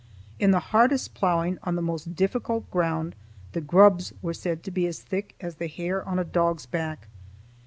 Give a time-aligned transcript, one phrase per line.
[0.39, 3.13] In the hardest ploughing on the most difficult ground,
[3.51, 7.07] the grubs were said to be as thick as the hair on a dog's back.